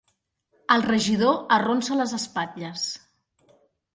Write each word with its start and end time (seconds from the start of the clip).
El 0.75 0.85
regidor 0.85 1.35
arronsa 1.57 1.99
les 2.01 2.15
espatlles. 2.19 2.87